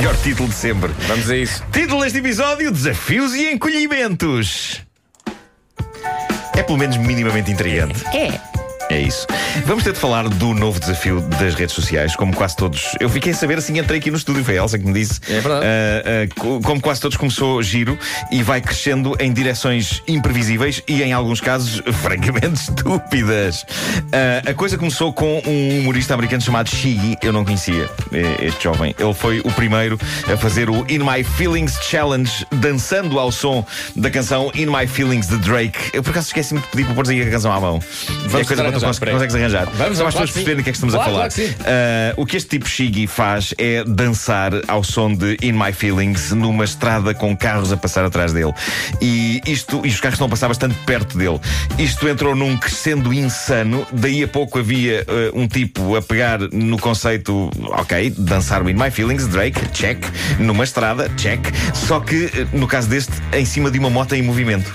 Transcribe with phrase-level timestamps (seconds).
[0.00, 0.90] Melhor título de sempre.
[1.06, 1.62] Vamos a isso.
[1.70, 4.80] Título deste episódio: Desafios e Encolhimentos.
[6.56, 8.02] É pelo menos minimamente intrigante.
[8.16, 8.49] É.
[8.90, 9.24] É isso.
[9.66, 12.96] Vamos ter de falar do novo desafio das redes sociais, como quase todos.
[12.98, 15.20] Eu fiquei a saber assim, entrei aqui no estúdio, foi a Elsa que me disse.
[15.28, 15.64] É verdade.
[15.64, 17.96] Uh, uh, como quase todos começou giro
[18.32, 23.62] e vai crescendo em direções imprevisíveis e, em alguns casos, francamente estúpidas.
[23.62, 27.88] Uh, a coisa começou com um humorista americano chamado Shiggy, eu não conhecia
[28.42, 28.92] este jovem.
[28.98, 30.00] Ele foi o primeiro
[30.32, 35.28] a fazer o In My Feelings Challenge, dançando ao som da canção In My Feelings
[35.28, 35.78] de Drake.
[35.92, 37.78] Eu por acaso esqueci-me de pedir para pôr aí a canção à mão.
[38.26, 39.64] Vamos é coisa arranjar, cons consegues arranjar.
[39.76, 41.30] Vamos, para as pessoas perceberem o que é que estamos Claro, a falar.
[41.30, 41.50] claro.
[42.16, 46.32] Uh, o que este tipo Shiggy faz é dançar ao som de In My Feelings
[46.32, 48.52] numa estrada com carros a passar atrás dele.
[49.00, 51.40] E isto, e os carros estão a passar bastante perto dele.
[51.78, 53.86] Isto entrou num crescendo insano.
[53.92, 55.04] Daí a pouco havia
[55.34, 60.02] uh, um tipo a pegar no conceito, ok, dançar o In My Feelings, Drake, check,
[60.38, 61.40] numa estrada, check.
[61.74, 64.72] Só que, uh, no caso deste, em cima de uma moto em movimento.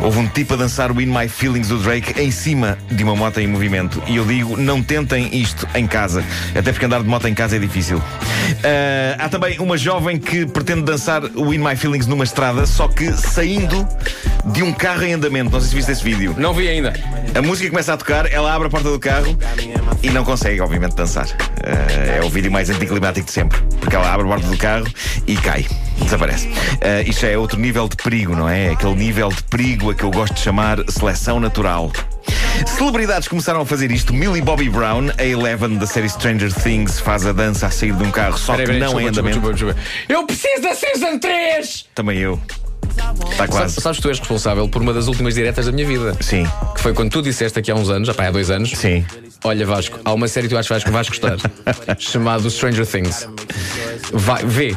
[0.00, 3.16] Houve um tipo a dançar o In My Feelings do Drake em cima de uma
[3.16, 4.00] moto em movimento.
[4.06, 6.24] E eu digo, não tentem isto em casa.
[6.54, 7.98] Até porque andar de moto em casa é difícil.
[7.98, 8.02] Uh,
[9.18, 13.12] há também uma jovem que pretende dançar o In My Feelings numa estrada, só que
[13.12, 13.86] saindo
[14.46, 15.50] de um carro em andamento.
[15.50, 16.34] Não sei se viste esse vídeo.
[16.38, 16.94] Não vi ainda.
[17.34, 19.36] A música começa a tocar, ela abre a porta do carro
[20.02, 21.26] e não consegue, obviamente, dançar.
[21.26, 23.58] Uh, é o vídeo mais anticlimático de sempre.
[23.80, 24.86] Porque ela abre a porta do carro
[25.26, 25.66] e cai.
[26.02, 26.46] Desaparece.
[26.48, 28.70] Uh, isto já é outro nível de perigo, não é?
[28.70, 31.90] Aquele nível de perigo a que eu gosto de chamar seleção natural.
[32.66, 34.12] Celebridades começaram a fazer isto.
[34.12, 38.02] Millie Bobby Brown, a Eleven da série Stranger Things, faz a dança a sair de
[38.02, 39.40] um carro, só Peraí, que não em andamento.
[39.40, 39.80] desculpa, desculpa, desculpa.
[40.08, 41.86] Eu preciso da Season 3!
[41.94, 42.40] Também eu.
[42.96, 43.80] Está Sabes, quase.
[43.80, 46.16] sabes que tu és responsável por uma das últimas diretas da minha vida.
[46.20, 48.70] Sim, Que foi quando tu disseste aqui há uns anos, já pá, há dois anos.
[48.70, 49.04] sim.
[49.44, 51.36] Olha, Vasco, há uma série que tu achas que vais gostar,
[51.98, 53.28] chamado Stranger Things.
[54.12, 54.76] Vai, vê.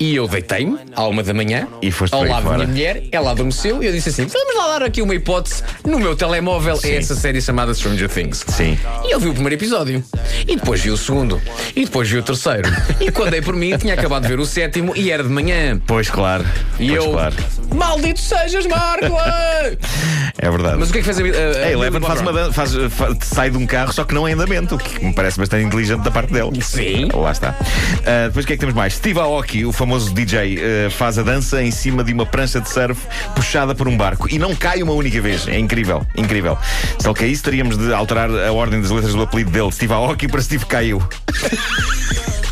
[0.00, 3.30] E eu deitei-me à uma da manhã, E foste ao lado da minha mulher, ela
[3.30, 6.78] adormeceu e eu disse assim: vamos lá dar aqui uma hipótese no meu telemóvel.
[6.82, 8.44] É essa série chamada Stranger Things.
[8.48, 8.76] Sim.
[9.04, 10.02] E eu vi o primeiro episódio.
[10.48, 11.40] E depois vi o segundo.
[11.76, 12.68] E depois vi o terceiro.
[13.00, 15.80] E quando dei por mim, tinha acabado de ver o sétimo e era de manhã.
[15.86, 16.44] Pois claro.
[16.80, 17.12] E pois eu.
[17.12, 17.36] claro.
[17.72, 19.14] Maldito sejas, Marco!
[20.36, 20.76] É verdade.
[20.78, 23.16] Mas o que é que fez a, a, A Eleven faz uma dan- faz, fa-
[23.22, 25.64] sai de um carro, só que não é em andamento, o que me parece bastante
[25.64, 26.60] inteligente da parte dele.
[26.60, 27.08] Sim.
[27.14, 27.50] Lá está.
[27.50, 28.94] Uh, depois o que é que temos mais?
[28.94, 32.68] Steve Aoki, o famoso DJ, uh, faz a dança em cima de uma prancha de
[32.68, 33.00] surf
[33.36, 35.46] puxada por um barco e não cai uma única vez.
[35.46, 36.58] É incrível, incrível.
[36.98, 40.26] Se ele caísse, teríamos de alterar a ordem das letras do apelido dele, Steve Aoki,
[40.26, 41.00] para Steve Caiu.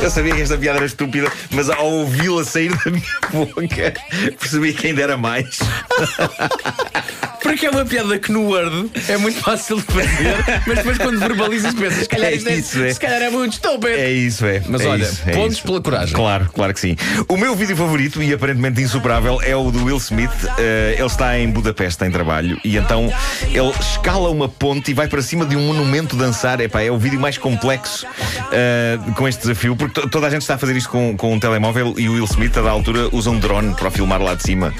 [0.00, 3.94] Eu- sabia que esta piada era estúpida, mas ao ouvi-la sair da minha boca,
[4.38, 5.58] percebi que ainda era mais.
[7.48, 10.36] Porque é uma piada que no Word é muito fácil de fazer,
[10.66, 12.92] mas depois quando verbalizas pensas, se calhar, É isto é, isso, é.
[12.92, 13.88] se calhar é muito estúpido.
[13.88, 14.62] É isso, é.
[14.68, 15.62] Mas É olha, isso, é pontos isso.
[15.66, 16.14] pela coragem.
[16.14, 16.96] Claro, claro que sim.
[17.28, 20.30] O meu vídeo favorito e aparentemente insuperável é o do Will Smith.
[20.58, 23.12] Eh, ele está em Budapeste em trabalho e então
[23.46, 26.60] ele escala uma ponte e vai para cima de um monumento dançar.
[26.60, 28.06] Epá, é o vídeo mais complexo
[28.52, 31.32] eh, com este desafio, porque to- toda a gente está a fazer isto com, com
[31.32, 34.34] um telemóvel e o Will Smith, a da altura, usa um drone para filmar lá
[34.34, 34.74] de cima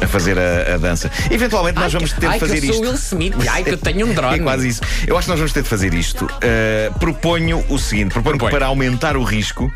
[0.00, 1.10] a fazer a, a dança.
[1.30, 2.74] Eventualmente nós vamos ter Ai, de fazer que eu isto.
[2.74, 3.34] sou Will Smith.
[3.48, 4.38] Ai, que eu tenho um drone.
[4.38, 4.80] É quase isso.
[5.06, 6.24] Eu acho que nós vamos ter de fazer isto.
[6.24, 9.72] Uh, proponho o seguinte: proponho que para aumentar o risco,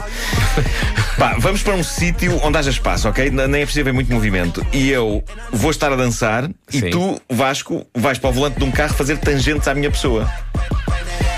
[1.19, 3.31] pá, vamos para um sítio onde haja espaço, ok?
[3.31, 4.65] Nem é preciso haver muito movimento.
[4.72, 5.22] E eu
[5.53, 6.91] vou estar a dançar e Sim.
[6.91, 10.31] tu, Vasco, vais para o volante de um carro fazer tangentes à minha pessoa.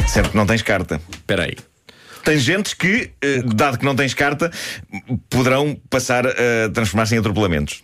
[0.06, 1.00] Sendo que não tens carta.
[1.10, 1.56] Espera aí.
[2.22, 4.50] Tangentes que, eh, dado que não tens carta,
[5.28, 7.82] poderão passar a transformar-se em atropelamentos.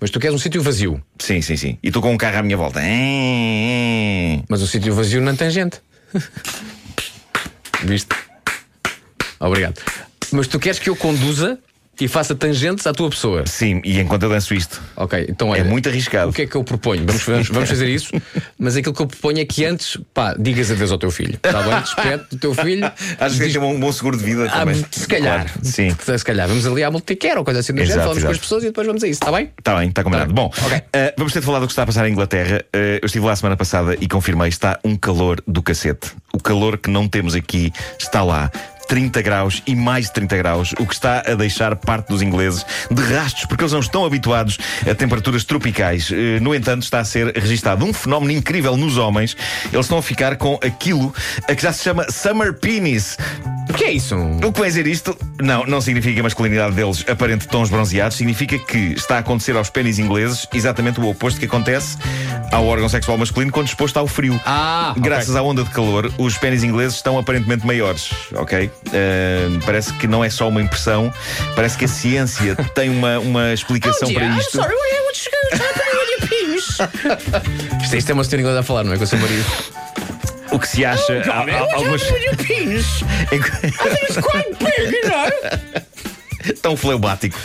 [0.00, 1.02] Mas tu queres um sítio vazio.
[1.18, 1.78] Sim, sim, sim.
[1.82, 2.80] E tu com um carro à minha volta.
[4.48, 5.80] Mas o sítio vazio não tem gente.
[7.84, 8.14] Viste?
[9.40, 9.80] Obrigado.
[10.32, 11.58] Mas tu queres que eu conduza
[12.00, 13.44] e faça tangentes à tua pessoa.
[13.46, 14.80] Sim, e enquanto eu danço isto.
[14.96, 15.60] Ok, então olha.
[15.60, 16.30] É muito arriscado.
[16.30, 17.04] O que é que eu proponho?
[17.06, 18.12] Vamos, vamos, vamos fazer isso,
[18.58, 21.34] mas aquilo que eu proponho é que antes, pá, digas adeus ao teu filho.
[21.34, 21.80] Está bem?
[21.80, 22.84] Despede do teu filho.
[23.20, 24.84] Acho que tem um bom seguro de vida Ah, também.
[24.90, 25.44] se calhar.
[25.46, 25.94] Claro, sim.
[26.18, 26.48] Se calhar.
[26.48, 28.34] Vamos ali à multicare ou coisa assim do Exato, género, falamos com exato.
[28.34, 29.50] as pessoas e depois vamos a isso, está bem?
[29.58, 30.34] Está bem, está combinado.
[30.34, 30.44] Tá bem.
[30.44, 30.82] Bom, Ok.
[30.92, 32.64] eh, vamos ter de falar do que está a passar em Inglaterra.
[32.72, 36.10] Eh, eu estive lá a semana passada e confirmei: está um calor do cacete.
[36.32, 38.50] O calor que não temos aqui está lá.
[38.94, 42.64] 30 graus e mais de 30 graus, o que está a deixar parte dos ingleses
[42.88, 44.56] de rastros, porque eles não estão habituados
[44.88, 46.12] a temperaturas tropicais.
[46.12, 49.36] Eh, No entanto, está a ser registado um fenómeno incrível nos homens.
[49.72, 51.12] Eles estão a ficar com aquilo
[51.48, 53.16] a que já se chama Summer Penis.
[53.74, 54.14] O que é isso?
[54.16, 58.16] O que vai dizer isto não, não significa que a masculinidade deles aparente tons bronzeados,
[58.16, 61.98] significa que está a acontecer aos pênis ingleses exatamente o oposto que acontece
[62.52, 64.40] ao órgão sexual masculino quando exposto ao frio.
[64.46, 64.94] Ah.
[64.96, 68.66] Graças à onda de calor, os pênis ingleses estão aparentemente maiores, ok?
[68.66, 68.70] Uh,
[69.66, 71.12] parece que não é só uma impressão,
[71.56, 74.60] parece que a ciência tem uma, uma explicação para isto.
[77.82, 78.96] Isto, isto é uma senhora inglesa a falar, não é?
[78.96, 79.44] Com o seu marido.
[80.54, 81.22] O que se acha.
[81.32, 82.02] há- há- algumas...
[86.62, 87.38] Tão fleumático.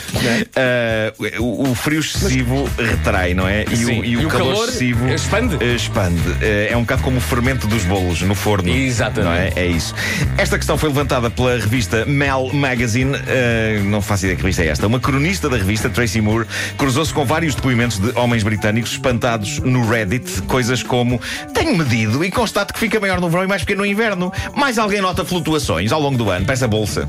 [0.56, 3.64] Ah, o, o frio excessivo retrai, não é?
[3.70, 4.00] E, Sim.
[4.00, 5.56] o, e o calor, excessivo expande?
[5.60, 6.20] eh, expande.
[6.40, 8.68] Eh, é um bocado como o fermento dos bolos no forno.
[8.68, 9.24] Exatamente.
[9.24, 9.52] Não é?
[9.56, 9.94] é isso.
[10.36, 13.16] Esta questão foi levantada pela revista Mel Magazine.
[13.26, 14.86] eh, não faço ideia que revista é esta.
[14.86, 16.46] Uma cronista da revista, Tracy Moore,
[16.76, 20.42] cruzou-se com vários depoimentos de homens britânicos espantados no Reddit.
[20.42, 21.20] Coisas como:
[21.54, 24.32] Tenho medido e constato que fica maior no verão e mais pequeno no inverno.
[24.54, 26.44] Mais alguém nota flutuações ao longo do ano.
[26.44, 27.08] Peça a bolsa.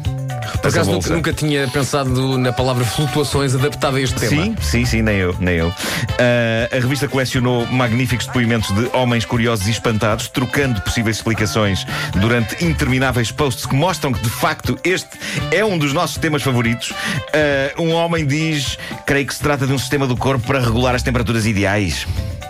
[0.61, 4.43] Por acaso nunca, nunca tinha pensado na palavra flutuações adaptada a este tema.
[4.43, 5.73] Sim, sim, sim, nem eu, nem eu.
[6.19, 11.85] Ah, a revista colecionou magníficos depoimentos de homens curiosos e espantados, trocando possíveis explicações
[12.19, 15.09] durante intermináveis posts que mostram que, de facto, este
[15.51, 16.93] é um dos nossos temas favoritos.
[17.33, 20.93] Ah, um homem diz: Creio que se trata de um sistema do corpo para regular
[20.93, 22.05] as temperaturas ideais.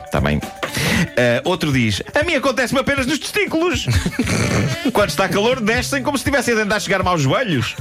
[0.06, 0.42] Está bem.
[1.18, 3.86] Ah, outro diz: A mim acontece-me apenas nos testículos.
[4.92, 7.76] Quando está calor, descem como se estivessem a tentar chegar-me aos joelhos.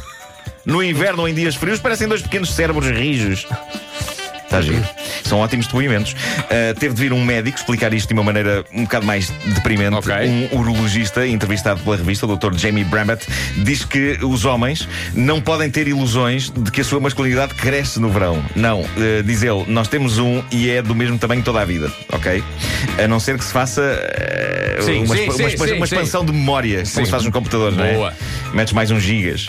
[0.65, 3.47] No inverno ou em dias frios, parecem dois pequenos cérebros rijos.
[4.51, 4.85] Está giro.
[5.23, 6.13] São ótimos depoimentos.
[6.13, 9.95] Uh, teve de vir um médico explicar isto de uma maneira um bocado mais deprimente.
[9.95, 10.13] Ok.
[10.27, 12.57] Um urologista, entrevistado pela revista, o Dr.
[12.57, 13.25] Jamie Brambett,
[13.59, 18.11] diz que os homens não podem ter ilusões de que a sua masculinidade cresce no
[18.11, 18.45] verão.
[18.57, 18.81] Não.
[18.81, 22.43] Uh, diz ele, nós temos um e é do mesmo tamanho toda a vida, ok?
[23.01, 26.33] A não ser que se faça uh, Sim, uma, sim, uma sim, uma expansão de
[26.33, 27.95] memória, como se faz nos computadores, não é?
[27.95, 28.13] Boa.
[28.53, 29.49] Metes mais uns gigas.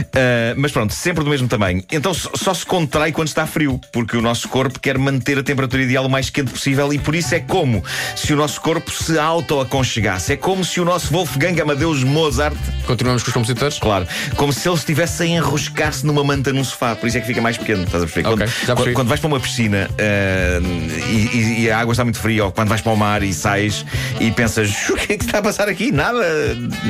[0.00, 1.82] Uh, mas pronto, sempre do mesmo tamanho.
[1.90, 5.82] Então só, se contrai quando está frio, porque o nosso corpo quer manter a temperatura
[5.82, 7.82] ideal o mais quente possível e por isso é como
[8.16, 10.32] se o nosso corpo se auto-aconchegasse.
[10.32, 12.56] É como se o nosso Wolfgang Amadeus Mozart,
[12.86, 13.78] Continuamos com os compositores?
[13.78, 14.06] claro,
[14.36, 16.94] como se ele estivesse a enroscar-se numa manta num sofá.
[16.94, 18.28] Por isso é que fica mais pequeno, estás a perceber?
[18.28, 22.04] Ok, quando, quando, quando vais para uma piscina uh, e, e- e a água está
[22.04, 23.84] muito fria, ou quando vais para o mar e sais
[24.20, 25.90] e pensas o que é que está a passar aqui?
[25.92, 26.20] Nada,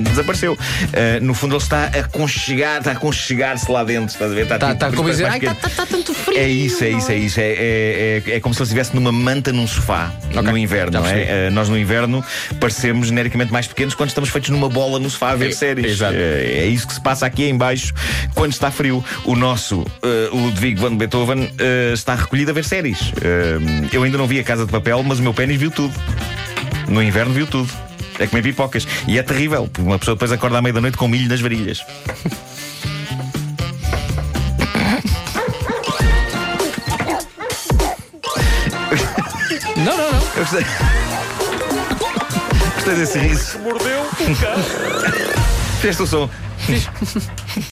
[0.03, 0.53] desapareceu.
[0.55, 4.43] Uh, no fundo, ele está a aconchegar, está a aconchegar-se lá dentro, estás a ver?
[4.43, 6.39] Está, Está tipo- tá como a dizer, ai, está tá, tá tanto frio.
[6.39, 7.41] É isso, é isso, é isso.
[7.41, 11.05] É, é, é, é como se ele estivesse numa manta num sofá Ok, no inverno,
[11.07, 11.47] é?
[11.47, 12.25] Eh, nós no inverno
[12.59, 15.93] parecemos genericamente mais pequenos quando estamos feitos numa bola no sofá a ver É, séries.
[15.93, 16.15] exato.
[16.17, 17.93] Eh, é isso que se passa aqui em baixo
[18.35, 19.05] quando está frio.
[19.25, 23.13] O nosso eh, Ludwig van Beethoven eh, está recolhido a ver séries.
[23.93, 25.95] Eu ainda não vi a Casa de Papel, mas o meu pênis viu tudo.
[26.89, 27.71] No inverno viu tudo.
[28.19, 28.87] É comer pipocas.
[29.09, 31.41] E é terrível, porque uma pessoa depois acorda à meia da noite com milho nas
[31.41, 31.81] varilhas.
[40.41, 40.65] Eu gostei.
[42.75, 43.59] Gostei desse riso.
[43.59, 44.63] Mordeu o cão.
[45.83, 46.31] Fizeste o som.